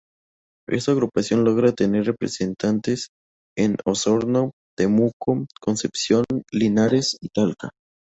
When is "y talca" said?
7.21-7.69